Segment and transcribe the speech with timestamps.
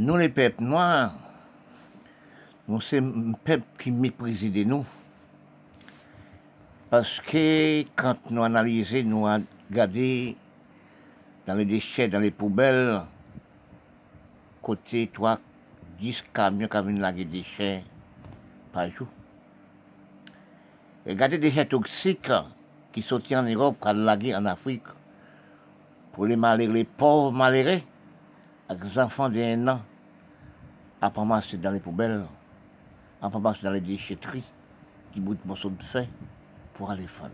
[0.00, 1.12] nous les peuples noirs,
[2.66, 4.86] nous c'est un peuple qui méprise de nous.
[6.88, 10.34] Parce que quand nous analysons, nous regardons
[11.46, 13.02] dans les déchets, dans les poubelles,
[14.62, 15.38] côté toi,
[16.00, 17.84] 10 camions qui viennent des déchets
[18.72, 19.08] par jour.
[21.06, 22.32] Regardez des déchets toxiques
[22.92, 24.82] qui sont en Europe, qui laguer en Afrique,
[26.12, 27.82] pour les malheureux, les pauvres malheureux,
[28.68, 29.80] avec les enfants d'un an,
[31.00, 32.24] à pas marcher dans les poubelles,
[33.22, 34.44] à pas marcher dans les déchetteries,
[35.12, 36.08] qui boutent morceaux de fait
[36.74, 37.30] pour aller faire.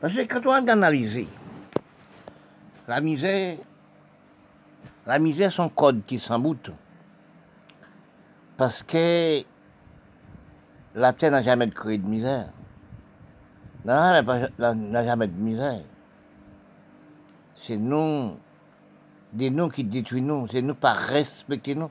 [0.00, 1.26] Parce que quand on analyse
[2.86, 3.56] la misère,
[5.06, 6.70] la misère, son code qui s'emboute.
[8.56, 9.42] Parce que
[10.94, 12.48] la terre n'a jamais créé de misère.
[13.84, 14.22] N'a
[15.04, 15.82] jamais de misère.
[17.56, 18.36] C'est nous,
[19.34, 21.90] des nous qui détruisent nous, c'est nous pas respecter nous.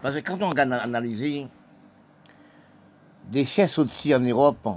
[0.00, 1.48] Parce que quand on regarde analyser
[3.30, 4.68] des chaises aussi en Europe,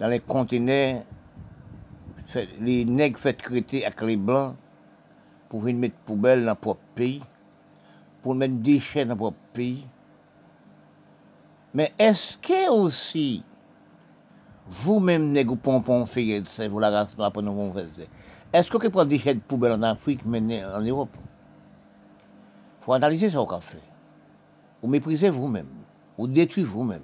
[0.00, 1.04] dans les conteneurs,
[2.58, 4.56] les nègres fait traiter avec les blancs
[5.48, 7.22] pour venir mettre poubelle dans leur propre pays,
[8.22, 9.86] pour mettre des déchets dans leur propre pays.
[11.74, 13.44] Mais est-ce que aussi,
[14.66, 17.86] vous-même, nègres pompons, fait vous la race pour nous faire
[18.54, 22.92] Est-ce que vous prenez des déchets de poubelle en Afrique, mais en Europe Il faut
[22.92, 23.82] analyser ce qu'on fait.
[24.80, 25.66] Vous méprisez vous-même.
[26.16, 27.02] Vous détruisez vous-même.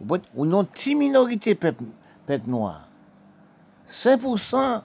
[0.00, 1.84] Vous n'avez une minorité peuple,
[2.46, 2.88] noir.
[3.86, 4.82] 5%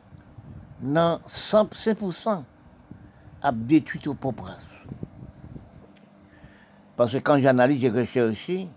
[0.81, 2.44] non, 5%
[3.41, 4.52] a détruit au propre
[6.97, 8.67] Parce que quand j'analyse, j'ai recherché,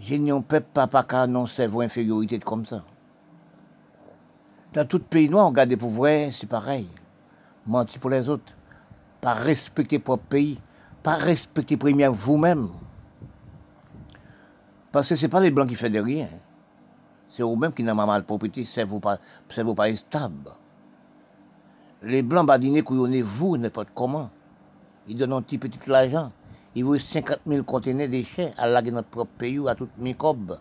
[0.00, 2.82] j'ai n'y peuple pas qu'à non cerveau infériorité comme ça.
[4.78, 6.86] Dans tout pays noir, on regarde pour vrai, c'est pareil.
[7.66, 8.52] Mentir pour les autres.
[9.20, 10.60] Pas respecter propre pays.
[11.02, 12.68] Pas respecter première vous-même.
[14.92, 16.28] Parce que ce n'est pas les blancs qui font de rien.
[17.28, 19.18] C'est vous-même qui n'avez mal propriété, c'est vous pas,
[19.50, 20.52] c'est vous pas stable.
[22.04, 24.30] Les blancs badinés couillonnez vous n'importe comment.
[25.08, 26.30] Ils donnent un petit petit l'argent.
[26.76, 29.98] Ils vous 50 000 conteneurs de déchets à laguer notre propre pays ou à toute
[29.98, 30.56] microbe.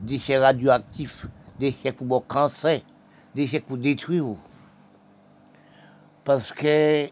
[0.00, 1.26] Déchets radioactifs,
[1.58, 2.80] déchets pour le cancer,
[3.34, 4.36] déchets pour détruire.
[6.24, 7.08] Parce que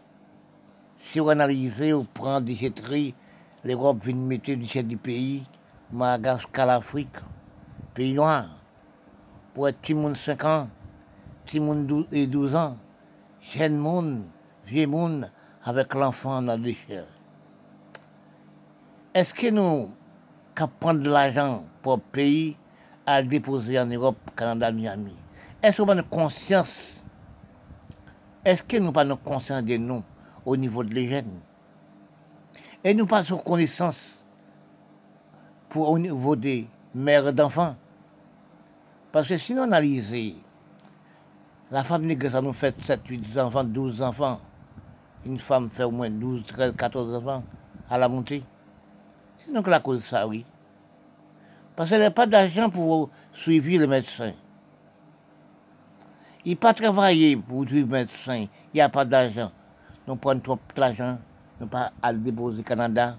[0.97, 3.15] si vous analysez, vous prenez des déchetteries,
[3.63, 5.43] l'Europe vient mettre déchets du pays,
[5.91, 7.15] Madagascar, l'Afrique,
[7.93, 8.49] pays noir
[9.53, 10.69] pour être petit monde 5 ans,
[11.45, 12.77] petit monde et 12 ans,
[13.41, 14.25] jeune monde,
[14.65, 15.31] vieux monde,
[15.63, 17.05] avec l'enfant dans le déchets.
[19.13, 19.89] Est-ce que nous,
[20.55, 22.55] quand prendre de l'argent pour le pays,
[23.05, 25.15] à déposer en Europe, Canada, Miami,
[25.61, 26.71] est-ce qu'on a conscience?
[28.45, 30.03] Est-ce que nous pas conscience de nous
[30.45, 31.39] au niveau de les jeunes
[32.83, 33.99] Et nous pas sur connaissance
[35.69, 37.75] pour au niveau des mères d'enfants?
[39.11, 40.15] Parce que si on analyse,
[41.71, 44.39] la femme nègre, ça nous fait 7, 8 enfants, 12 enfants.
[45.25, 47.43] Une femme fait au moins 12, 13, 14 enfants
[47.89, 48.43] à la montée.
[49.37, 50.45] C'est donc la cause de ça, oui.
[51.75, 54.33] Parce qu'elle n'a pas d'argent pour suivre le médecin.
[56.45, 58.45] Il pas travaillé pour le médecin.
[58.73, 59.51] Il n'y a pas d'argent.
[60.07, 61.17] Nous prenons trop d'argent.
[61.59, 63.17] Nous pas à déposer au Canada.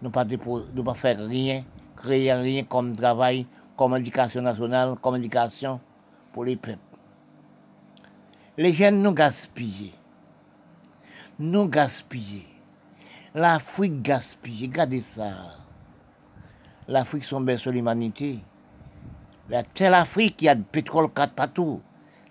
[0.00, 1.64] Nous pas, pas faire rien,
[1.96, 5.80] créer rien comme travail comme éducation nationale, comme éducation
[6.32, 6.78] pour les peuples.
[8.56, 9.94] Les jeunes nous gaspillent.
[11.38, 12.46] Nous gaspillent.
[13.34, 14.66] L'Afrique gaspille.
[14.66, 15.56] Regardez ça.
[16.86, 18.38] L'Afrique sont bien sur l'humanité.
[19.74, 21.80] Telle Afrique, il y a du pétrole partout.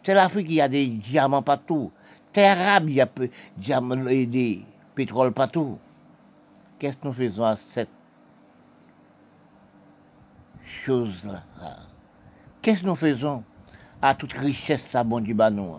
[0.03, 1.91] Telle Afrique, il y a des diamants partout.
[2.33, 3.79] Terre arabe, il y a
[4.25, 4.65] des
[4.95, 5.77] pétroles partout.
[6.77, 7.89] Qu'est-ce que nous faisons à cette
[10.65, 11.43] chose-là?
[12.61, 13.43] Qu'est-ce que nous faisons
[14.01, 15.75] à toute richesse ça bon du nous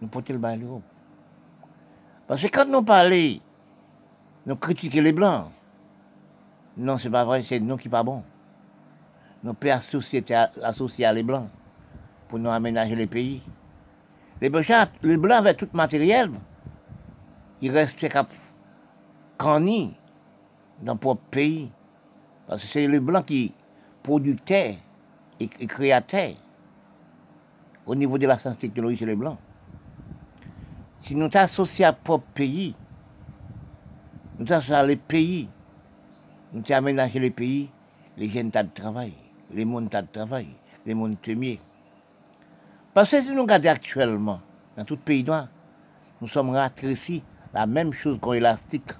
[0.00, 0.56] Nous portons le bain
[2.28, 3.40] Parce que quand nous parlons,
[4.46, 5.50] nous critiquons les blancs.
[6.76, 8.22] Non, c'est pas vrai, c'est nous qui pas bon.
[9.42, 10.24] Nous pouvons associer,
[10.62, 11.48] associer à les blancs
[12.28, 13.42] pour nous aménager les pays.
[14.40, 14.66] Les blancs,
[15.02, 16.30] les blancs avec tout matériel,
[17.60, 18.28] ils restent cap
[19.38, 21.70] dans le propre pays.
[22.46, 23.54] Parce que c'est les blancs qui,
[24.02, 24.74] producteurs
[25.40, 26.34] et, créateurs
[27.86, 29.38] au niveau de la science technologie chez les Blancs.
[31.02, 32.74] Si nous t'associons à propre pays,
[34.38, 35.48] nous t'associons à les pays,
[36.52, 37.70] nous t'aménageons les pays,
[38.16, 39.12] les jeunes tas de travail,
[39.52, 40.48] les mondes tas de travail,
[40.84, 41.60] les mondes temiers.
[42.98, 44.40] Parce que si nous regardons actuellement,
[44.76, 45.46] dans tout pays noir,
[46.20, 47.22] nous sommes rétrécis,
[47.54, 48.90] la même chose qu'un élastique.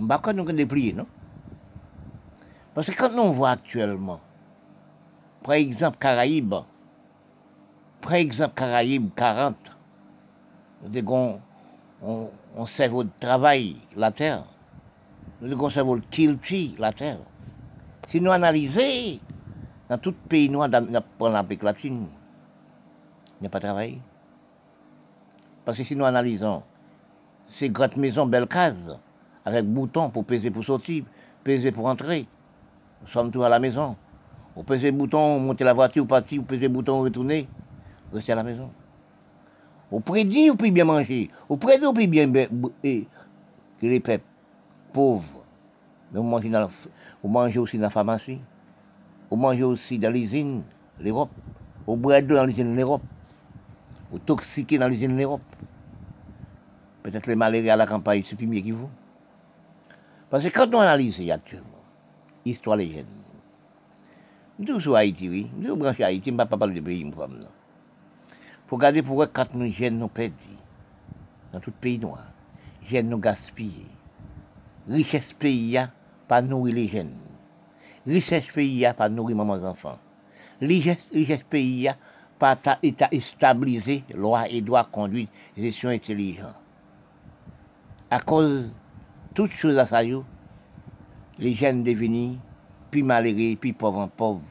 [0.00, 1.06] On va nous déplier, non?
[2.72, 4.22] Parce que quand on voit actuellement,
[5.42, 6.54] par exemple, Caraïbes,
[8.00, 9.56] par exemple, Caraïbes 40,
[10.90, 11.38] nous
[12.00, 14.44] on, on cerveau de travail, la terre.
[15.42, 17.18] Nous avons un cerveau de la terre.
[18.06, 19.20] Si nous analysons,
[19.88, 22.08] dans tout pays noir, dans l'Amérique latine,
[23.38, 24.00] il n'y a pas de travail.
[25.64, 26.62] Parce que si nous analysons
[27.48, 28.98] ces grandes maisons, belles cases,
[29.44, 31.04] avec boutons pour peser pour sortir,
[31.42, 32.26] peser pour entrer,
[33.02, 33.96] nous sommes tous à la maison.
[34.56, 37.48] Vous pesez bouton, monter la voiture, partir, vous pesez bouton, retourner,
[38.12, 38.70] restez à la maison.
[39.90, 41.30] Vous prédit, vous pouvez bien manger.
[41.48, 42.32] Vous prédit, vous pouvez bien
[42.82, 43.06] et,
[43.80, 44.24] que les peuples
[44.92, 45.44] pauvres,
[46.12, 48.40] vous mangez aussi dans la pharmacie,
[49.30, 50.64] vous mangez aussi dans l'usine,
[51.00, 51.30] l'Europe,
[51.86, 53.02] vous boivez dans l'usine, l'Europe,
[54.10, 55.42] vous toxiquez dans l'usine, l'Europe.
[57.02, 58.88] Peut-être les maladies à la campagne, c'est plus mieux que vous.
[60.30, 61.82] Parce que quand on analyse actuellement,
[62.44, 63.06] histoire légende,
[64.58, 65.50] nous sommes Haïti, oui.
[65.56, 67.46] Nous sommes branchés Haïti, je ne pas parler de pays, moi, Il
[68.68, 70.34] faut regarder pourquoi quand nous jeunes nous perdons,
[71.52, 72.24] dans tout pays noir,
[72.88, 73.86] jeunes nous gaspillent.
[74.88, 75.78] Richesse pays,
[76.28, 77.16] pas nourrir les jeunes.
[78.06, 79.98] Richesse pays, pas nourrir maman enfants.
[80.60, 81.88] Richesse, richesse pays,
[82.38, 86.54] pas état stabilisé, loi et droit conduite, gestion intelligente.
[88.10, 88.70] À cause de
[89.34, 92.38] toutes choses à ça, les jeunes devenus
[92.90, 94.42] plus malheureux, plus pauvres en pauvres.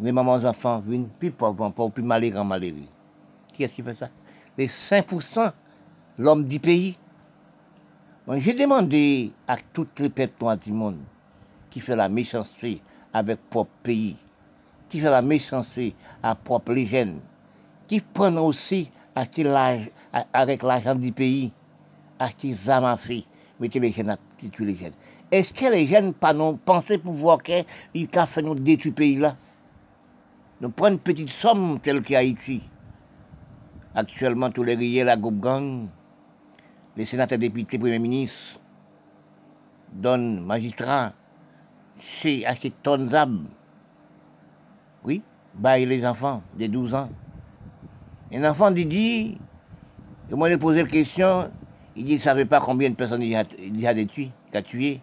[0.00, 2.86] Les mamans enfants viennent plus pauvres en pauvres, plus malheureux en malheureux.
[3.52, 4.10] Qui est-ce qui fait ça?
[4.56, 5.52] Les 5%,
[6.18, 6.98] l'homme du pays.
[8.34, 11.00] J'ai demandé à toutes les peuples du monde
[11.70, 12.80] qui fait la méchanceté
[13.12, 14.16] avec propre pays,
[14.88, 17.20] qui fait la méchanceté à propre les jeunes,
[17.88, 21.52] qui prennent aussi avec l'argent du pays,
[22.18, 22.28] à
[22.96, 23.22] feu,
[23.58, 24.92] mettez les jeunes à tuer les jeunes.
[25.30, 26.12] Est-ce que les jeunes
[26.64, 27.64] penser pouvoir qu'ils
[28.16, 29.36] ont fait nous détruire pays là?
[30.60, 32.62] Nous prenons une petite somme telle qu'Haïti.
[33.94, 35.88] Actuellement, tous les riers, la groupe gang,
[36.96, 38.60] les sénateurs, députés, premiers ministres,
[39.92, 41.12] donnent magistrats,
[42.00, 43.46] c'est assez tonnes d'âmes.
[45.04, 45.22] Oui,
[45.54, 47.08] baillent les enfants de 12 ans.
[48.32, 49.38] Un enfant dit, dit,
[50.30, 51.50] et moi, il posé la question,
[51.96, 54.56] il dit, il ne savait pas combien de personnes il a, il a tué, il
[54.56, 55.00] a tué.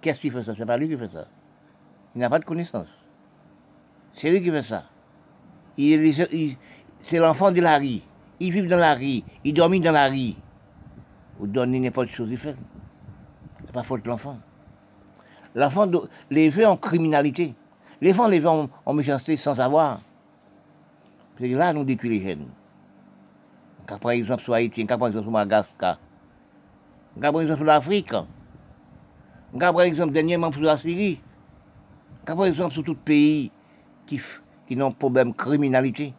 [0.00, 0.54] Qu'est-ce qu'il fait ça?
[0.54, 1.26] C'est pas lui qui fait ça.
[2.14, 2.88] Il n'a pas de connaissance.
[4.14, 4.84] C'est lui qui fait ça.
[7.00, 8.00] c'est l'enfant de la rue.
[8.38, 9.22] Il vit dans la rue.
[9.44, 10.34] Il dormit dans la rue.
[11.38, 12.56] Vous donnez n'importe chose, il fait.
[13.64, 14.38] C'est pas faute de l'enfant.
[15.54, 15.88] L'enfant
[16.30, 17.54] l'élevé en criminalité.
[18.00, 20.00] L'enfant l'élevé en, en méchanceté sans savoir.
[21.38, 22.48] C'est là nous détruisons les jeunes.
[23.86, 25.98] Par exemple, sur Haïti, par exemple, sur Madagascar,
[27.20, 28.12] par exemple, sur l'Afrique.
[29.58, 31.20] Par exemple, dernièrement pour la Syrie.
[32.24, 33.50] Par exemple, sur tout pays
[34.06, 34.20] qui,
[34.66, 36.14] qui n'ont problème criminalité.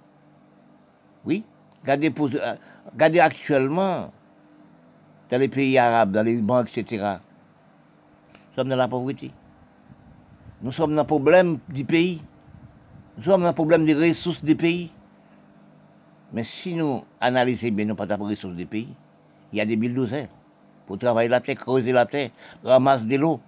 [1.23, 1.45] Oui.
[1.83, 2.55] Regardez, euh,
[2.91, 4.11] regardez actuellement
[5.29, 7.17] dans les pays arabes, dans les banques, etc.
[8.51, 9.31] Nous sommes dans la pauvreté.
[10.61, 12.21] Nous sommes dans le problème du pays.
[13.17, 14.91] Nous sommes dans le problème des ressources du pays.
[16.33, 18.89] Mais si nous analysons bien, nous pas les ressources du pays,
[19.51, 20.27] il y a des bulldozers
[20.85, 22.31] pour travailler la terre, creuser la terre,
[22.63, 23.39] ramasser de l'eau.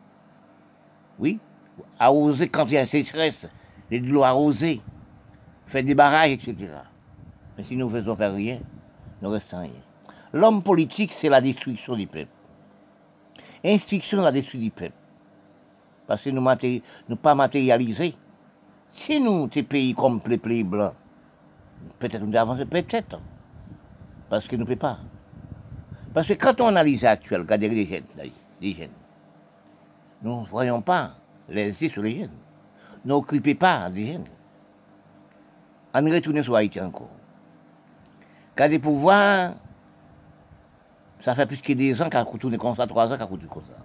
[1.19, 1.39] Oui,
[1.99, 3.45] arroser quand il y a sécheresse,
[3.91, 4.81] de l'eau arrosée,
[5.67, 6.55] faire des barrages, etc.
[7.57, 8.59] Mais si nous ne faisons faire rien,
[9.21, 9.69] nous restons rien.
[10.33, 12.31] L'homme politique, c'est la destruction du peuple.
[13.63, 14.93] Instruction, destruction du peuple.
[16.05, 18.15] Parce que nous ne pas matérialiser.
[18.91, 20.93] Si nous, ces pays comme les blancs,
[21.97, 23.19] peut-être nous avancer, peut-être.
[24.29, 24.99] Parce que nous ne pouvons pas.
[26.13, 28.03] Parce que quand on analyse actuel, regardez les jeunes,
[28.61, 28.89] les jeunes,
[30.21, 31.15] nous ne voyons pas
[31.49, 32.37] les yeux sur les jeunes.
[33.05, 34.27] N'occupez pas des jeunes.
[35.93, 37.09] On retourne sur Haïti encore.
[38.55, 39.53] Quand des pouvoirs,
[41.23, 43.63] ça fait plus que des ans qu'on tourne comme ça, trois ans qu'on tourne comme
[43.69, 43.77] ça.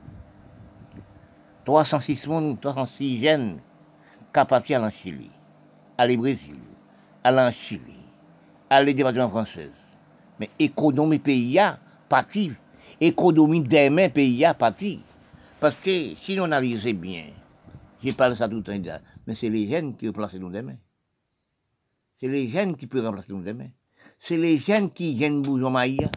[1.65, 3.61] 306 monde, 306 jeunes
[4.33, 5.31] qui partir en Chili,
[5.97, 6.57] aller au Brésil,
[7.23, 8.03] aller en Chili,
[8.71, 9.73] aller département française.
[10.41, 11.59] Mais économie pays,
[12.09, 12.53] parti.
[13.01, 15.03] Économie demain, pays à parti.
[15.61, 17.27] Parce que si on analyse bien,
[18.03, 20.77] j'ai parlé ça tout le temps, mais c'est les jeunes qui remplacent nous demain.
[22.21, 23.69] C'est les jeunes qui peuvent remplacer nous demain.
[24.19, 25.41] C'est les jeunes qui viennent
[25.71, 26.11] maïa.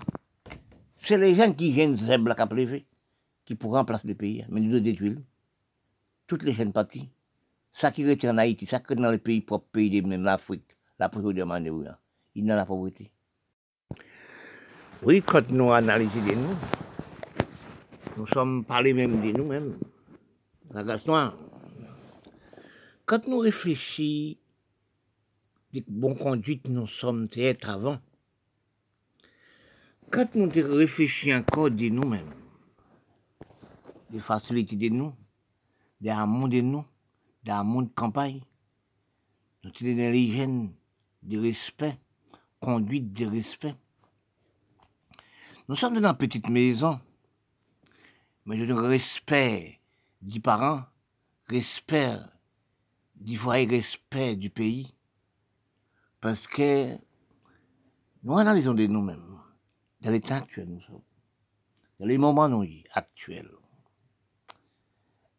[1.01, 2.47] C'est les jeunes qui viennent zèbre la
[3.45, 4.45] qui pourront remplacer le pays.
[4.49, 5.17] Mais nous détruire.
[6.27, 7.09] Toutes les jeunes parties.
[7.73, 10.77] Ça qui retient en Haïti, ça qui est dans le pays propre pays de l'Afrique,
[10.99, 11.91] la pauvreté de
[12.35, 13.11] il dans la pauvreté.
[15.03, 16.55] Oui, quand nous analysons de nous,
[18.17, 19.77] nous sommes parlés même de nous-mêmes.
[20.71, 21.33] La Gaston,
[23.05, 24.37] quand nous réfléchissons
[25.73, 27.99] de bonne conduite, nous sommes être avant.
[30.11, 32.33] Quand nous réfléchissons encore de nous-mêmes,
[34.09, 35.13] des facilités de nous,
[36.01, 36.83] des amours de nous,
[37.45, 38.41] des amours de campagne,
[39.63, 40.73] notre l'hygiène
[41.23, 41.97] de respect,
[42.59, 43.73] conduite de respect.
[45.69, 46.99] Nous sommes dans une petite maison,
[48.45, 49.79] mais je respect
[50.21, 50.83] du parent,
[51.47, 52.17] respect
[53.15, 54.93] du foyer, respect du pays,
[56.19, 56.97] parce que
[58.23, 59.40] nous analysons de nous-mêmes,
[60.01, 61.01] dans l'état actuel nous sommes,
[61.99, 63.51] dans les moments actuels.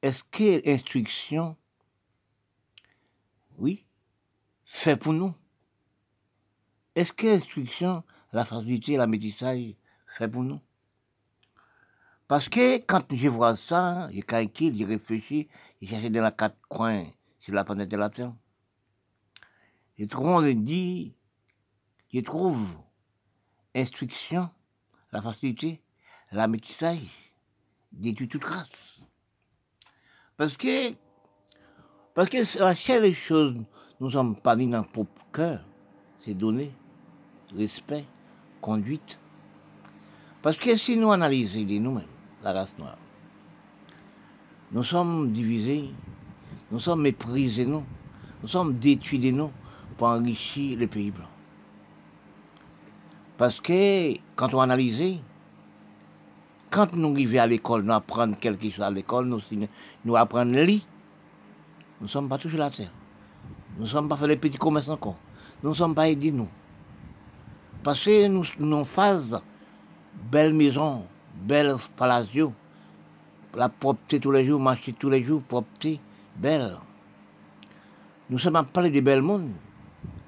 [0.00, 1.56] Est-ce que l'instruction,
[3.58, 3.84] oui,
[4.64, 5.34] fait pour nous?
[6.94, 8.02] Est-ce que l'instruction,
[8.32, 9.74] la facilité, la métissage,
[10.18, 10.60] fait pour nous?
[12.28, 15.48] Parce que quand je vois ça, je calcule, je réfléchis,
[15.80, 17.06] je cherche dans les quatre coins
[17.40, 18.32] sur la planète de la Terre.
[19.98, 21.14] Je trouve, on dit,
[22.12, 22.66] je trouve
[23.74, 24.48] instruction,
[25.12, 25.80] la facilité,
[26.30, 27.32] la métissage,
[27.92, 29.00] détruit toute grâce.
[30.36, 30.94] Parce que,
[32.14, 33.56] parce que la seule chose,
[34.00, 35.64] nous sommes pas dans notre cœur,
[36.24, 36.72] c'est donner
[37.56, 38.04] respect,
[38.60, 39.18] conduite.
[40.42, 42.06] Parce que si nous analysons nous-mêmes,
[42.42, 42.98] la race noire,
[44.72, 45.90] nous sommes divisés,
[46.70, 47.84] nous sommes méprisés, nous,
[48.42, 49.52] nous sommes détruits nous
[49.96, 51.31] pour enrichir le pays blanc.
[53.38, 55.18] Parce que quand on analyse,
[56.70, 59.40] quand nous arrivons à l'école, nous apprenons quelque chose à l'école, nous,
[60.04, 60.86] nous apprenons lit,
[62.00, 62.90] nous ne sommes pas toujours la terre.
[63.76, 65.16] Nous ne sommes pas fait les petits commerces encore.
[65.62, 66.34] Nous ne sommes pas aidés.
[67.82, 69.40] Parce que nous, nous faisons
[70.30, 72.52] belles maisons, belles palacios,
[73.54, 76.00] la propreté tous les jours, marcher tous les jours, propreté,
[76.36, 76.76] belle.
[78.30, 79.52] Nous sommes à parler des belles mondes.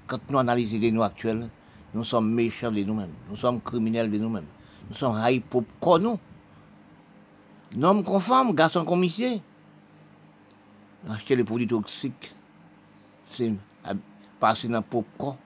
[0.06, 1.48] Quand nous analysons les nous actuels,
[1.94, 4.46] nous sommes méchants de nous-mêmes, nous sommes criminels de nous-mêmes,
[4.90, 5.42] nous sommes haïs
[5.80, 6.18] pour nous.
[7.80, 9.38] Homme conforme, garçon commissaire.
[11.08, 12.34] Acheter les produits toxiques,
[13.30, 13.52] c'est
[14.40, 15.36] passer dans le corps.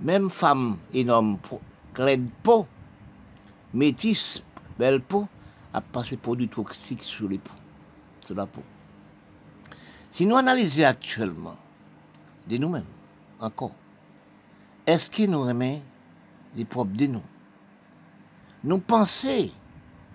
[0.00, 1.38] Même femme et homme,
[1.92, 2.66] clé peau,
[3.74, 4.42] métis,
[4.78, 5.26] belle peau,
[5.72, 7.52] a passé produits toxiques sur les peaux,
[8.24, 8.62] sur la peau.
[10.12, 11.56] Si nous analysons actuellement
[12.48, 12.84] de nous-mêmes,
[13.40, 13.72] encore,
[14.88, 15.82] est-ce que nous aimons
[16.56, 17.22] les propres de nous?
[18.64, 19.50] Nous pensons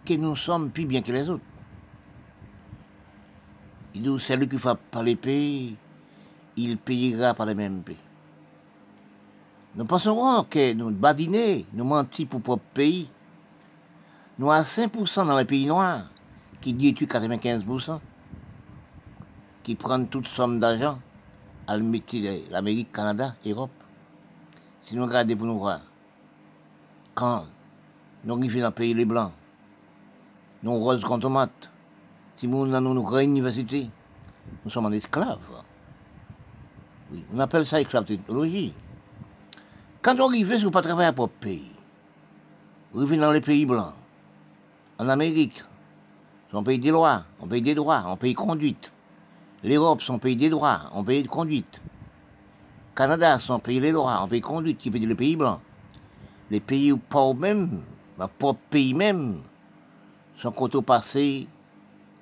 [0.03, 1.43] que nous sommes plus bien que les autres.
[3.93, 5.75] Il dit, celui qui fait par pays,
[6.57, 7.99] il payera par les mêmes pays.
[9.75, 13.11] Nous pensons que nous badinons, nous mentons pour propre pays.
[14.39, 16.09] Nous avons 5% dans les pays noirs
[16.61, 17.99] qui détruisent 95%,
[19.63, 20.97] qui prennent toute somme d'argent
[21.67, 23.82] à l'Amérique, Canada, Europe.
[24.85, 25.79] Si nous regardons pour nous voir,
[27.15, 27.45] quand
[28.23, 29.31] nous arrivons dans le pays les Blancs,
[30.61, 31.69] nous rose contre maths.
[32.37, 33.89] Si nous avons une grande université,
[34.63, 35.39] nous sommes en esclaves.
[37.11, 38.73] Oui, on appelle ça esclave technologie.
[40.01, 41.71] Quand on arrive, si vous pas travailler à propre pays,
[42.91, 43.93] vous dans les pays blancs,
[44.99, 45.63] en Amérique,
[46.51, 48.91] c'est pays des lois, on paye des droits, on paye conduite.
[49.63, 51.81] L'Europe, son pays des droits, on paye de conduite.
[52.95, 55.59] Canada, son pays des droits, on paye conduite, qui paye les pays blancs.
[56.51, 57.81] Les pays pauvres même,
[58.17, 59.41] ma propre pays même,
[60.37, 61.47] son côté passé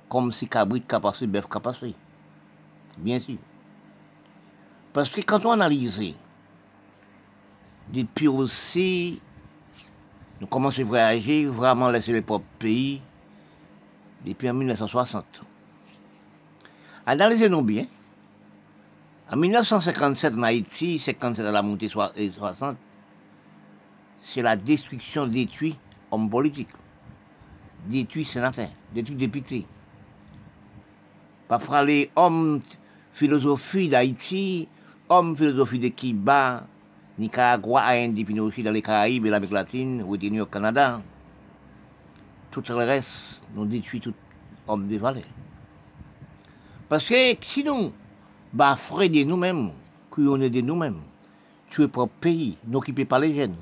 [0.08, 1.94] comme si cabrit a passé, bœuf a passé.
[2.98, 3.38] Bien sûr.
[4.94, 6.02] Parce que quand on analyse,
[7.92, 9.22] depuis aussi,
[10.40, 13.02] nous commençons à voyager, vraiment laisser les propres pays,
[14.26, 15.26] depuis en 1960.
[17.06, 17.86] Analysez-nous bien.
[19.34, 22.76] En 1957 en Haïti, 57 à la montée 60,
[24.24, 25.78] c'est la destruction détruite
[26.12, 26.68] hommes politiques
[27.88, 29.66] détruit sénateurs, détruit députés.
[31.48, 32.62] Parfois, les hommes
[33.14, 34.68] philosophie d'Haïti,
[35.08, 36.68] hommes philosophie de Cuba,
[37.18, 41.02] Nicaragua, Haïti, puis aussi dans les Caraïbes et l'Amérique latine, ou au Canada.
[42.52, 44.14] Tout le reste, nous détruit tout
[44.68, 45.24] homme de valeur.
[46.90, 47.94] Parce que sinon,
[48.54, 49.72] bah, de nous-mêmes,
[50.10, 51.02] qu'on est de nous-mêmes,
[51.70, 53.56] tuer propre pays, n'occupé pas les jeunes.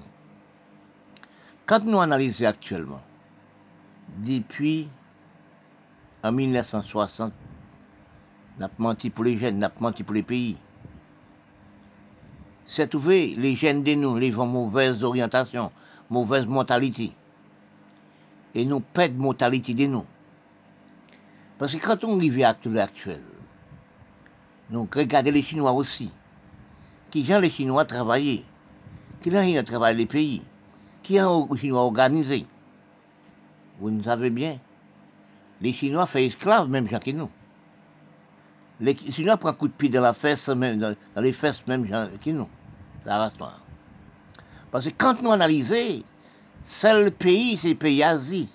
[1.66, 3.02] Quand nous analysons actuellement,
[4.18, 4.90] depuis
[6.24, 7.32] en 1960,
[8.60, 10.58] n'a menti pour les jeunes, n'a menti pour les pays.
[12.66, 15.72] C'est trouvé les jeunes de nous, les vont mauvaise orientation,
[16.10, 17.12] mauvaise mentalité.
[18.56, 20.06] Et nous perdons mentalité de nous.
[21.58, 23.22] Parce que quand on arrive à l'actuel,
[24.70, 26.12] nous regardons les Chinois aussi,
[27.12, 28.46] qui ont les Chinois travailler,
[29.22, 30.42] qui ont travaillé les pays,
[31.02, 32.46] qui ont les Chinois organisé.
[33.80, 34.60] Vous ne savez bien,
[35.62, 37.30] les Chinois font esclaves même gens que nous.
[38.80, 41.86] Les Chinois prennent un coup de pied dans la fesse, même, dans, les fesses même
[41.86, 42.48] gens que nous.
[43.06, 43.34] La race.
[44.72, 46.04] Parce que quand nous analysons,
[46.66, 48.50] seul pays, c'est le pays Asie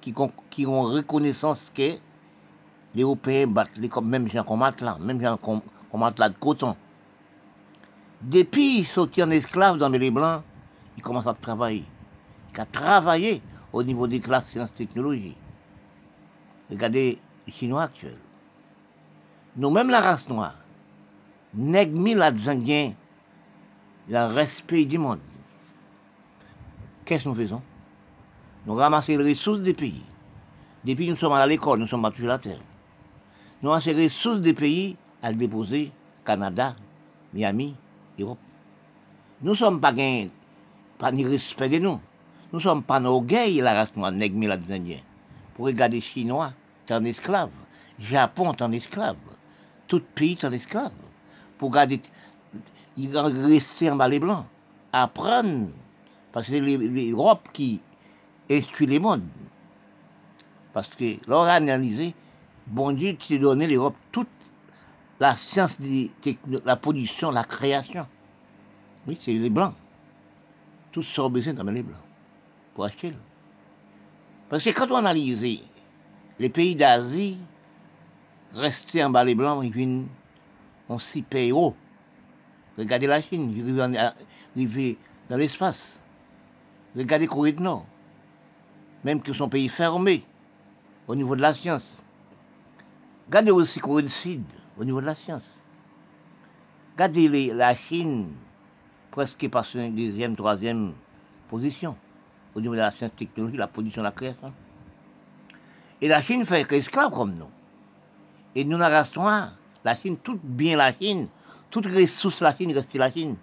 [0.00, 0.12] qui,
[0.50, 1.98] qui ont reconnaissance que
[2.96, 5.60] les Européens battent les mêmes gens qu'on là, même gens qu'on
[5.92, 6.74] là de coton.
[8.22, 10.42] Depuis sont en esclaves dans les Blancs,
[10.96, 11.84] ils commencent à travailler.
[12.54, 15.36] Ils ont travaillé au niveau des classes sciences technologies.
[16.70, 18.16] Regardez les Chinois actuels.
[19.56, 20.56] Nous-mêmes, la race noire,
[21.52, 22.94] nègres la Indiens,
[24.08, 25.20] le respect du monde.
[27.04, 27.62] Qu'est-ce que nous faisons?
[28.64, 30.02] Nous ramassons les ressources des pays.
[30.82, 32.60] Depuis nous sommes à l'école, nous sommes à la terre.
[33.66, 35.90] Nous ramassons les ressources des pays à le déposer
[36.24, 36.76] Canada,
[37.34, 37.74] Miami,
[38.16, 38.38] Europe.
[39.42, 39.92] Nous ne sommes pas
[40.98, 41.98] pas ni respect de nous.
[42.52, 45.00] Nous ne sommes pas nos gays, la race noire, Indiens.
[45.56, 46.52] Pour regarder Chinois,
[46.88, 47.50] es un esclave.
[47.98, 49.16] Japon, es un esclave.
[49.88, 50.92] Tout pays, es un esclave.
[51.58, 52.00] Pour regarder,
[52.96, 54.46] ils vont rester en bas les blancs.
[54.92, 55.70] Apprendre
[56.30, 57.80] parce que c'est l'Europe qui
[58.48, 59.26] instruit les mondes.
[60.72, 62.14] Parce que l'on a analysé,
[62.66, 64.28] bon Dieu, tu donné l'Europe toute
[65.20, 65.76] la science,
[66.64, 68.06] la production, la création.
[69.06, 69.74] Oui, c'est les Blancs.
[70.92, 71.96] Tout sont besoin dans les Blancs
[72.74, 73.12] pour acheter.
[74.48, 75.62] Parce que quand on analyse
[76.38, 77.38] les pays d'Asie,
[78.52, 80.06] rester en bas les Blancs, ils viennent,
[80.88, 81.74] on s'y paye haut.
[82.78, 83.50] Regardez la Chine,
[84.54, 84.96] ils vivent
[85.30, 85.98] dans l'espace.
[86.94, 87.86] Regardez Corée du Nord,
[89.04, 90.24] même que son pays fermé
[91.08, 91.84] au niveau de la science.
[93.26, 94.44] Regardez aussi Sud
[94.78, 95.42] au niveau de la science.
[96.94, 98.28] Regardez la Chine,
[99.10, 100.92] presque par une deuxième, troisième
[101.48, 101.96] position
[102.54, 104.52] au niveau de la science technologie, la production, la création.
[106.00, 107.50] Et la Chine fait esclave comme nous.
[108.54, 109.12] Et nous, la race
[109.84, 111.28] la Chine, tout bien la Chine,
[111.68, 113.36] toute ressource la Chine reste la Chine.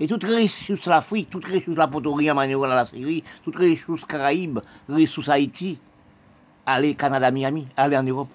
[0.00, 5.28] Et toute ressource l'Afrique, toute ressource la Potorie, Manuel, la Syrie, toute ressource Caraïbes, ressource
[5.28, 5.78] Haïti,
[6.66, 8.28] aller Canada, Miami, aller en Europe.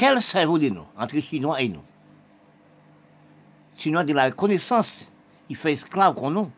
[0.00, 1.82] Quel cerveau de nous, entre les Chinois et nous?
[3.76, 4.90] Chinois de la connaissance,
[5.50, 6.50] il fait esclave qu'on nous.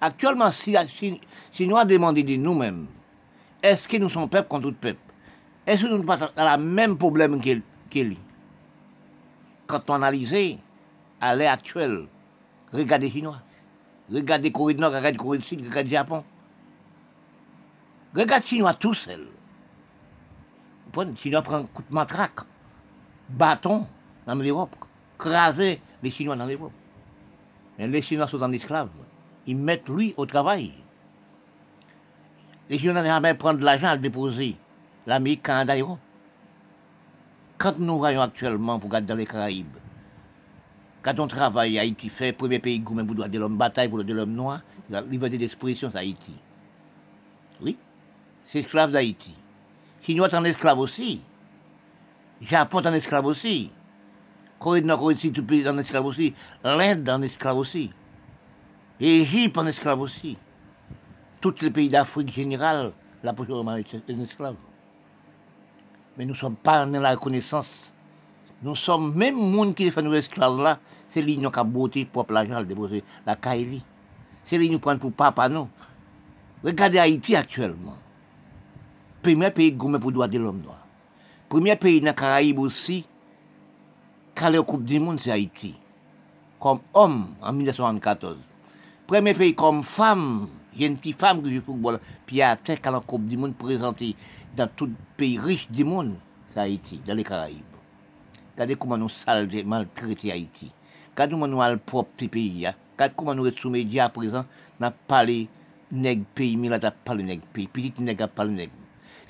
[0.00, 1.20] Actuellement, si les
[1.52, 2.88] Chinois demandent de nous-mêmes,
[3.62, 4.98] est-ce que nous sommes peuple contre tout peuple?
[5.64, 8.16] Est-ce que nous n'avons pas le même problème qu'il
[9.68, 10.34] Quand on analyse
[11.20, 12.08] à l'heure actuelle,
[12.72, 13.42] Regardez Chinois.
[14.12, 16.24] Regardez Corée du Nord, regardez Corée du Sud, regardez Japon.
[18.12, 19.28] Regardez Chinois tout seul.
[21.16, 22.40] Chinois prend un coup de matraque,
[23.28, 23.86] bâton
[24.26, 24.74] dans l'Europe,
[25.18, 26.72] craser les Chinois dans l'Europe.
[27.78, 28.90] Les Chinois sont en esclaves.
[29.46, 30.72] Ils mettent lui au travail.
[32.68, 34.56] Les Chinois jamais prendre de l'argent à le déposer.
[35.06, 35.98] L'Amérique, Canada, Europe.
[37.58, 39.76] Quand nous voyons actuellement, pour regarder dans les Caraïbes,
[41.02, 44.04] quand on travaille, Haïti fait, premier pays pour le droit de l'homme, bataille pour le
[44.04, 46.34] de l'homme noir, la liberté d'expression, c'est Haïti.
[47.62, 47.76] Oui,
[48.46, 49.34] c'est esclave d'Haïti.
[50.02, 51.20] Chinois est en esclave aussi.
[52.40, 53.70] Japon en esclave aussi.
[54.58, 56.34] Corée du Nord, Corée du pays esclave aussi.
[56.64, 57.90] L'Inde en esclave aussi.
[58.98, 60.36] L'Égypte en esclave aussi.
[61.40, 63.52] Tous les pays d'Afrique générale, la poche est
[64.12, 64.56] en esclave.
[66.16, 67.90] Mais nous ne sommes pas dans la reconnaissance
[68.62, 72.26] nous sommes même monde qui fait nous esclaves là, c'est lui qui a beauté pour
[72.30, 73.82] l'argent déposer la Kaili.
[74.44, 75.68] C'est lui qui nous prend pour papa non.
[76.62, 77.96] Regardez Haïti actuellement.
[79.22, 80.78] Premier pays gourmet pour droit de l'homme noir.
[81.50, 83.04] Premier pays dans les Caraïbes aussi,
[84.34, 85.74] quand la Coupe du Monde, c'est Haïti.
[86.58, 88.38] Comme homme en 1974.
[89.06, 92.56] Premier pays comme femme, il y a une petite femme qui joue football, puis à
[92.56, 94.16] terre quand la Coupe du Monde présentée
[94.56, 96.14] dans tout pays riche du monde,
[96.54, 97.60] c'est Haïti, dans les Caraïbes.
[98.54, 100.70] Regardez comment nous salvons, maltraiter Haïti.
[101.12, 102.66] Regardez comment nous le propre pays.
[102.94, 104.46] Regardez comment nous sommes médias à présent.
[104.80, 105.46] Nous parlé
[105.92, 107.66] nègre pays, mais là, nous parlé nègre pays.
[107.66, 108.72] Petit nègre parlé nègre.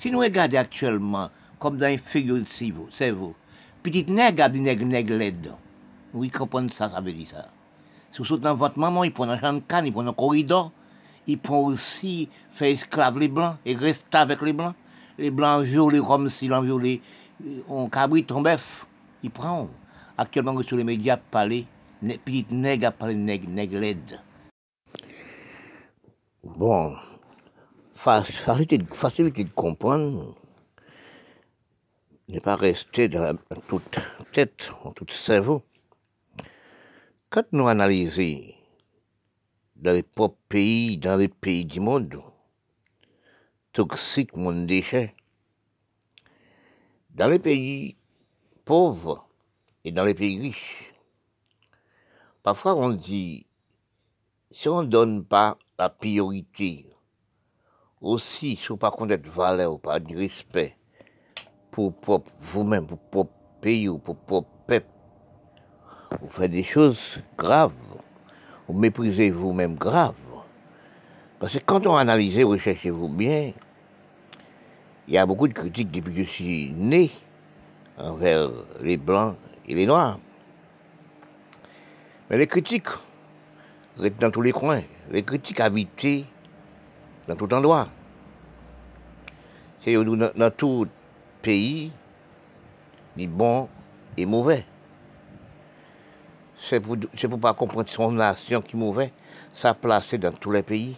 [0.01, 1.97] Si nous regardons actuellement, comme dans un
[2.49, 3.35] c'est vous.
[3.83, 5.51] petit nègre a dit nègre nègre l'aide.
[6.13, 7.49] Oui, comprenez ça, ça veut dire ça.
[8.11, 10.71] Si vous dans votre maman, il prend un champ de canne, il prend un corridor.
[11.27, 14.73] Il prend aussi, fait esclave les blancs et reste avec les blancs.
[15.19, 17.01] Les blancs violés comme s'ils ont violé,
[17.69, 18.87] on cabrit, ton bœuf
[19.23, 19.69] il prend
[20.17, 21.67] actuellement sur les médias parler,
[22.25, 24.19] petit nègre à parler nègre, nègre l'aide.
[26.43, 26.95] Bon,
[28.01, 30.35] facilité, de comprendre
[32.27, 33.37] n'est pas rester dans
[33.67, 33.99] toute
[34.31, 35.63] tête, en tout cerveau.
[37.29, 38.53] Quand nous analysons
[39.75, 42.21] dans les propres pays, dans les pays du monde,
[43.73, 45.13] toxiques, mon déchet,
[47.11, 47.97] dans les pays
[48.65, 49.27] pauvres
[49.83, 50.93] et dans les pays riches,
[52.41, 53.45] parfois on dit,
[54.51, 56.90] si on ne donne pas la priorité,
[58.01, 60.75] aussi si on pas connaître valeur, pas de respect
[61.71, 61.93] pour
[62.41, 64.87] vous-même, pour propre pays ou pour propre peuple,
[66.19, 67.71] vous faites des choses graves,
[68.67, 70.15] vous méprisez vous-même grave.
[71.39, 73.53] Parce que quand on analyse, recherchez-vous bien,
[75.07, 77.11] il y a beaucoup de critiques depuis que je suis né
[77.97, 78.49] envers
[78.81, 79.35] les blancs
[79.67, 80.19] et les noirs.
[82.29, 82.89] Mais les critiques
[84.19, 86.25] dans tous les coins, les critiques habitées
[87.27, 87.87] dans tout endroit.
[89.81, 90.87] C'est dans, tout
[91.41, 91.91] pays,
[93.17, 93.67] ni bon
[94.17, 94.65] et mauvais.
[96.57, 99.11] C'est pour ne pas comprendre son nation qui est mauvais,
[99.53, 100.95] ça placé dans tous les pays,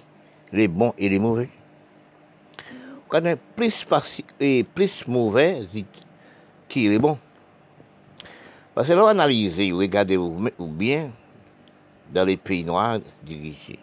[0.52, 1.50] les bons et les mauvais.
[3.08, 3.88] Quand on plus,
[4.40, 5.68] et plus mauvais
[6.68, 7.18] qui est bon?
[8.76, 11.12] Parce que là, analysez, regardez ou bien
[12.12, 13.80] dans les pays noirs dirigés,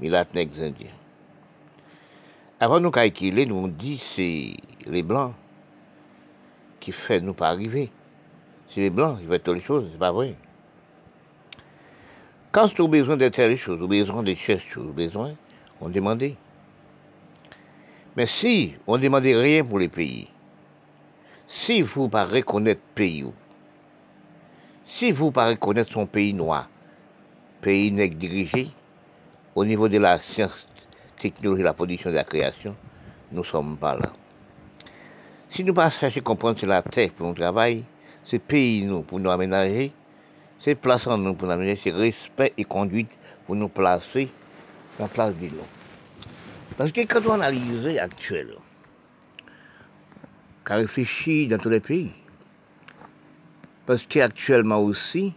[0.00, 0.99] les Latinx indiens.
[2.62, 4.52] Avant nous calculer, nous on dit c'est
[4.84, 5.32] les blancs
[6.78, 7.90] qui font nous pas arriver.
[8.68, 10.34] C'est les blancs qui font toutes les choses, c'est pas vrai.
[12.52, 15.32] Quand tu as besoin de telles choses, ou besoin de choses, ou besoin,
[15.80, 16.36] on demandait.
[18.14, 20.28] Mais si on ne demandait rien pour les pays,
[21.46, 23.24] si vous ne pas reconnaître pays,
[24.84, 26.68] si vous ne pas reconnaître son pays noir,
[27.62, 28.68] pays n'est dirigé,
[29.54, 30.68] au niveau de la science,
[31.20, 32.74] technologie, la production de la création,
[33.32, 34.12] nous ne sommes pas là.
[35.50, 37.84] Si nous pas chercher à comprendre c'est la terre pour nous travailler,
[38.24, 39.92] c'est pays nous pour nous aménager,
[40.60, 43.10] c'est place en nous pour nous aménager, c'est respect et conduite
[43.46, 44.30] pour nous placer
[44.98, 45.66] la place de nous.
[46.76, 48.54] Parce que quand on analyse actuel,
[50.64, 52.12] qu'on réfléchit dans tous les pays,
[53.86, 55.32] parce qu'actuellement aussi,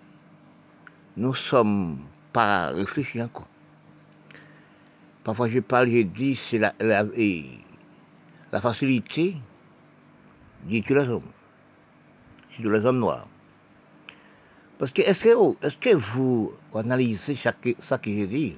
[1.17, 1.97] nous sommes
[2.31, 3.47] pas réfléchis encore.
[5.23, 9.35] Parfois je parle, je dis, c'est la, la, facilité
[10.63, 11.31] d'y les hommes,
[12.51, 13.27] surtout les hommes noirs.
[14.77, 18.57] Parce que est-ce que, que vous analysez ça que je dis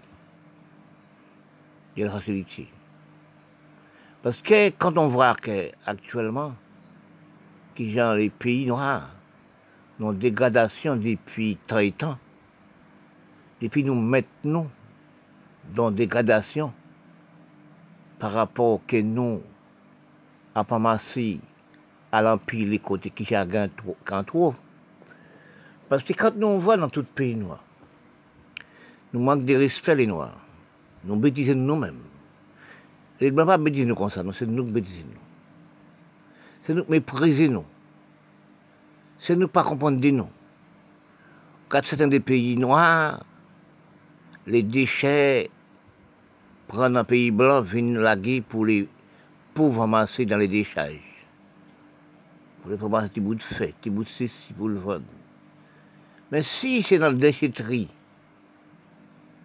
[1.97, 2.67] de la facilité?
[4.23, 6.55] Parce que quand on voit qu'actuellement,
[7.75, 7.83] que
[8.15, 9.11] les pays noirs,
[9.99, 12.17] ont dégradation depuis 30 ans,
[13.61, 14.69] et puis nous mettons
[15.73, 16.73] dans dégradation
[18.19, 19.41] par rapport que nous
[20.53, 21.39] avons massé
[22.11, 23.69] à l'empire les côtés qui chacun
[24.25, 24.55] trouve.
[25.89, 27.63] Parce que quand nous voit dans tout pays noir,
[29.13, 30.37] nous manquons de respect les noirs.
[31.03, 31.99] Nous bêtisons nous-mêmes.
[33.19, 35.19] Les blancs pas bêtiser nous comme ça, c'est nous qui bêtisons nous.
[36.63, 37.65] C'est nous qui méprisons nous.
[39.19, 40.29] C'est nous pas comprendre de nous.
[41.69, 43.23] Quand certains des pays noirs,
[44.47, 45.49] les déchets
[46.67, 48.87] prennent un pays blanc, viennent laguer pour les
[49.53, 50.99] pauvres ramasser dans les décharges.
[52.61, 55.03] Pour les ramasser des bouts de fête, des bouts de ceci pour le vendre.
[56.31, 57.87] Mais si c'est dans le déchetterie,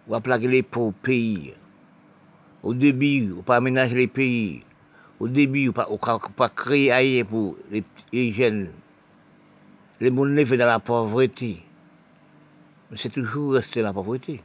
[0.07, 1.53] on va plaquer les pauvres pays,
[2.63, 4.63] au début, on pas aménager les pays,
[5.19, 8.69] au début, on pas, pas créer ailleurs pour les, jeunes.
[9.99, 11.63] Les monnaies dans la pauvreté.
[12.89, 14.41] Mais c'est toujours resté la pauvreté.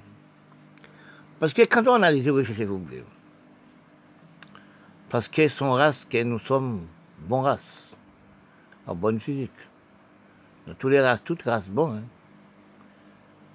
[1.39, 3.03] Parce que quand on analyse, recherchez-vous bien.
[5.11, 6.87] Parce que son race, que nous sommes
[7.21, 7.95] bonne race,
[8.87, 9.51] en bonne physique.
[10.67, 11.99] Dans toutes les races, toutes races bonnes.
[11.99, 12.09] Hein.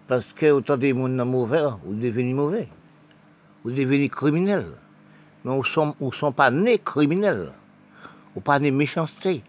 [0.08, 2.68] Parce que autant des gens mauvais, vous devenez mauvais.
[3.64, 4.68] Vous devenez criminel.
[5.44, 5.64] Mais vous
[6.00, 7.52] ne sont, pas nés criminels.
[8.36, 9.44] Vous pas nés méchanceté.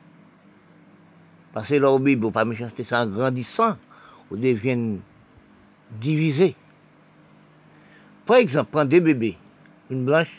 [1.53, 3.77] Parce que leur Bible, pas méchanceté, c'est en grandissant,
[4.31, 5.01] vous devenez
[6.01, 6.57] divisés.
[8.27, 9.37] Par exemple, prends deux bébés,
[9.91, 10.33] une blanche,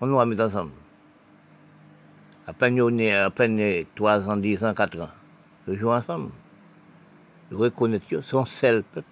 [0.00, 0.70] on nous mettre ensemble.
[2.46, 5.08] À peine on est à peine 3 ans, 10 ans, 4 ans.
[5.68, 6.30] Ils jouent ensemble.
[7.50, 9.06] Ils reconnaissent, ils sont seuls peuple.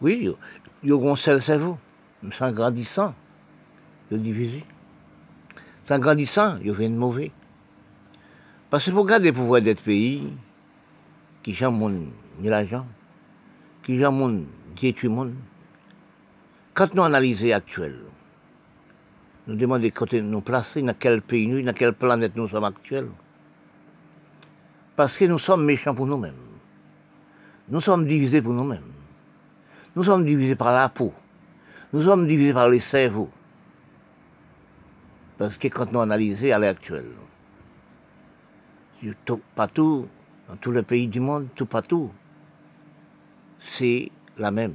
[0.00, 0.34] Oui,
[0.82, 1.78] ils ont seul cerveau.
[2.22, 3.14] Mais sans grandissant,
[4.10, 4.64] ils divisé.
[5.88, 7.32] Sans grandissant, ils viennent mauvais.
[8.68, 10.32] Parce que pour garder le pouvoir d'être pays,
[11.42, 12.86] qui mon ni l'argent,
[13.82, 14.42] qui jamais
[14.80, 15.34] détruit monde,
[16.74, 17.96] quand nous analysons actuel,
[19.46, 23.08] nous demandons côté nous placer, dans quel pays nous, dans quelle planète nous sommes actuels.
[24.96, 26.34] Parce que nous sommes méchants pour nous-mêmes.
[27.68, 28.92] Nous sommes divisés pour nous-mêmes.
[29.96, 31.12] Nous sommes divisés par la peau.
[31.92, 33.30] Nous sommes divisés par les cerveaux.
[35.38, 36.76] Parce que quand nous analysons à l'heure
[39.24, 40.06] tout, partout,
[40.48, 42.10] dans tous les pays du monde, tout partout,
[43.58, 44.74] c'est la même.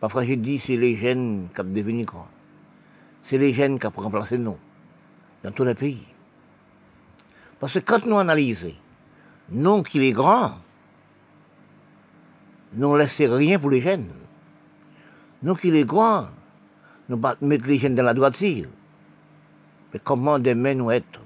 [0.00, 2.28] Parfois, je dis, c'est les jeunes qui ont devenu quoi
[3.24, 4.56] C'est les jeunes qui ont remplacé nous,
[5.42, 6.06] dans tous les pays.
[7.58, 8.74] Parce que quand nous analysons,
[9.50, 10.54] nous qui les grands,
[12.74, 14.10] nous ne laissons rien pour les jeunes.
[15.42, 16.28] Nous qui les grands,
[17.08, 18.68] nous mettons les jeunes dans la droiture.
[19.92, 21.20] Mais comment demain nous être?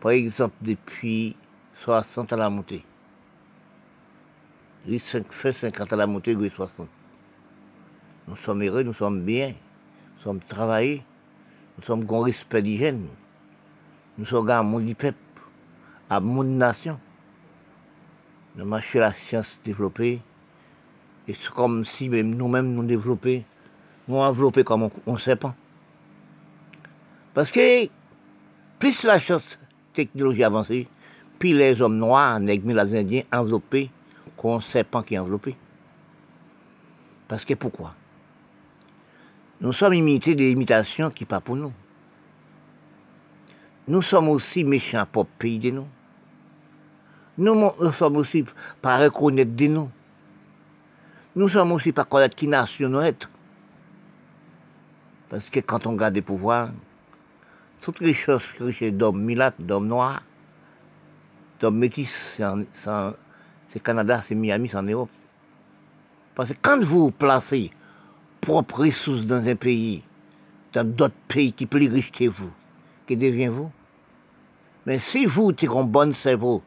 [0.00, 1.36] Par exemple, depuis
[1.84, 2.84] 60 à la montée.
[4.86, 6.88] Oui, fait 50 à la montée, oui, 60.
[8.28, 11.02] Nous sommes heureux, nous sommes bien, nous sommes travaillés,
[11.76, 13.08] nous sommes con respect d'hygiène.
[14.18, 15.18] Nous sommes à monde du peuple,
[16.08, 16.98] à monde nation.
[18.56, 20.20] Nous marchons la science développée.
[21.26, 23.44] Et c'est comme si même nous-mêmes nous développions,
[24.08, 25.54] nous enveloppés comme on ne sait pas.
[27.34, 27.88] Parce que
[28.78, 29.58] plus la chose
[29.94, 30.88] technologie avancée,
[31.38, 32.60] puis les hommes noirs, les
[32.96, 33.90] indiens enveloppés,
[34.36, 35.56] qu'on ne sait pas qui est enveloppé.
[37.28, 37.94] Parce que pourquoi?
[39.62, 41.72] Nous sommes imités des imitations qui pas pour nous.
[43.86, 45.86] Nous sommes aussi méchants pour pays de nous.
[47.38, 48.44] Nous, sommes aussi
[48.82, 49.88] pas reconnaître de nous.
[51.36, 53.30] Nous sommes aussi pas connaître qui nation nous être.
[55.30, 56.70] Parce que quand on garde des pouvoirs,
[57.80, 60.22] toutes les choses richesses d'hommes milates, d'hommes noirs,
[61.60, 65.10] d'hommes métis, c'est Canada, c'est Miami, c'est en Europe.
[66.34, 67.70] Parce que quand vous placez
[68.42, 70.02] propres ressources dans un pays,
[70.72, 72.50] dans d'autres pays qui plus riches que vous,
[73.06, 73.70] que deviens-vous?
[74.84, 76.60] Mais si vous avez un bon cerveau,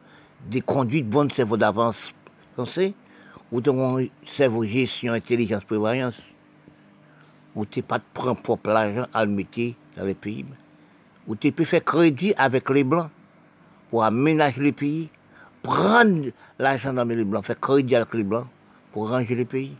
[0.49, 1.97] des conduites bonnes cerveau d'avance,
[2.55, 2.93] pensez,
[3.51, 6.19] ou un cerveau gestion, intelligence, prévoyance,
[7.55, 10.45] ou tu pas de prendre propre l'argent à le mettre dans les pays,
[11.27, 13.09] ou tu peux faire crédit avec les blancs
[13.89, 15.09] pour aménager les pays,
[15.61, 18.47] prendre l'argent dans les blancs, faire crédit avec les blancs
[18.93, 19.75] pour ranger les pays.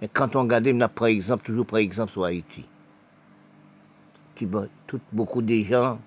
[0.00, 2.64] Mais quand on regarde, par exemple, toujours par exemple sur Haïti,
[4.86, 5.98] tout, beaucoup de gens,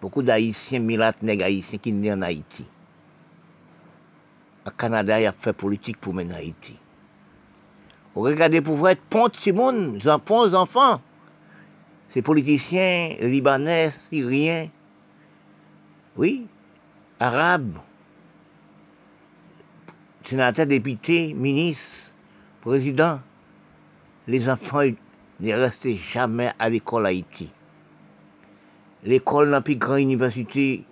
[0.00, 2.66] beaucoup d'Haïtiens, milates nègres haïtiens qui sont en Haïti.
[4.66, 6.76] Au Canada, il a fait politique pour mener Haïti.
[8.14, 11.00] Vous regardez pour voir être pont Simon, enfants, enfants.
[12.10, 14.68] Ces politiciens libanais, syriens,
[16.16, 16.46] oui,
[17.20, 17.78] arabes,
[20.24, 22.09] sénateurs, députés, ministres,
[22.60, 23.20] présidents,
[24.26, 24.82] les enfants
[25.40, 27.50] ne restaient jamais à l'école Haïti.
[29.04, 30.84] L'école la plus grande université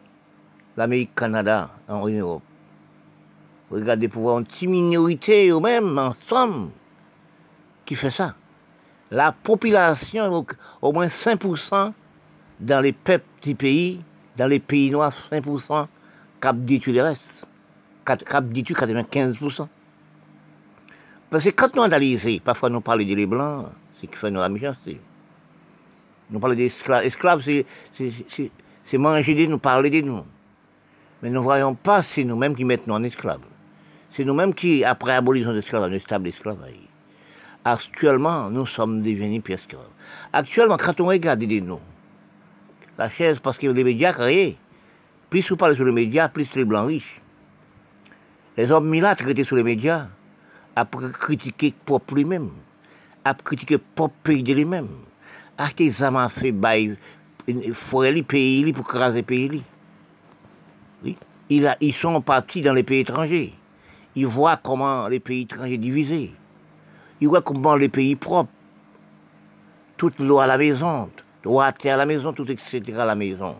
[0.76, 2.42] l'Amérique Canada en Europe.
[3.70, 6.70] Regardez pour voir une petite minorité eux-mêmes ensemble
[7.84, 8.34] qui fait ça.
[9.10, 10.46] La population,
[10.80, 11.92] au moins 5%
[12.60, 12.94] dans les
[13.42, 14.00] du pays,
[14.36, 15.86] dans les pays noirs, 5%,
[16.40, 17.46] cap détruit le reste.
[18.06, 19.68] Cap détruit 95%.
[21.30, 23.66] Parce que quand nous analysons, parfois nous parlons des blancs,
[24.00, 25.00] c'est qui fait nous la méchanceté.
[26.30, 27.04] Nous parlons d'esclaves.
[27.04, 30.24] Esclaves, c'est manger de nous, parler de nous.
[31.22, 33.40] Mais nous ne voyons pas, c'est nous-mêmes qui mettons en esclaves.
[34.12, 36.74] C'est nous-mêmes qui, après l'abolition de l'esclavage, nous stable esclavage.
[37.64, 39.82] Actuellement, nous sommes devenus plus esclaves.
[40.32, 41.80] Actuellement, quand on regarde de nous,
[42.96, 44.56] la chaise, parce que les médias créés,
[45.28, 47.20] plus vous parlez sur les médias, plus les blancs riches.
[48.56, 50.06] Les hommes qui étaient sur les médias,
[50.78, 52.50] après critiquer propre lui-même,
[53.24, 54.88] après critiquer propre pays de lui-même,
[55.56, 56.96] acheter des armes fait bail,
[57.72, 59.62] forer les pays pour craser pays.
[61.02, 61.16] Oui.
[61.50, 63.54] ils sont partis dans les pays étrangers.
[64.14, 66.32] Ils voient comment les pays étrangers divisés.
[67.20, 68.50] Ils voient comment les pays propres,
[69.96, 71.10] toute l'eau à la maison,
[71.44, 72.82] l'eau à à la maison, tout etc.
[72.98, 73.56] à la maison.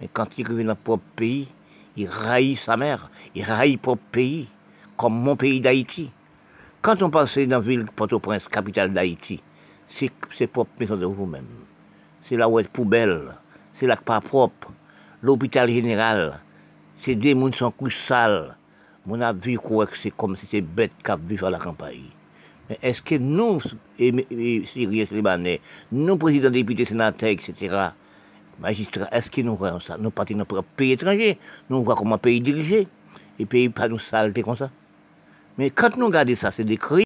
[0.00, 1.48] Mais quand ils reviennent dans leur propre pays,
[1.96, 4.48] ils raillent sa mère, ils raillent leur propre pays,
[4.98, 6.10] comme mon pays d'Haïti.
[6.80, 9.42] Quand on passe dans la ville Port-au-Prince, capitale d'Haïti,
[9.88, 11.44] c'est propre maison de vous-même.
[12.22, 13.34] C'est là où est poubelle,
[13.74, 14.70] c'est là pas propre.
[15.20, 16.38] L'hôpital général,
[17.00, 18.56] c'est des gens qui sont couches sales.
[19.06, 22.10] Mon a vu que c'est comme si c'était bête qui vivent à la campagne.
[22.70, 23.60] Mais est-ce que nous,
[23.98, 25.60] Syriens, Libanais,
[25.90, 27.88] nous, présidents, députés, sénateurs, etc.,
[28.60, 29.96] magistrats, est-ce que nous voyons ça?
[29.98, 31.38] Nous partons dans notre pays étranger,
[31.70, 32.86] nous voyons comment pays dirigé,
[33.40, 34.70] et pays pas nous saleté comme ça.
[35.58, 36.78] Mais quand nous regardons ça, c'est des.